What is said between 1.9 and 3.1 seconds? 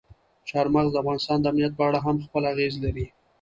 هم خپل اغېز لري.